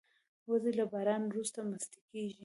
[0.49, 2.35] وزې له باران وروسته مستې کېږي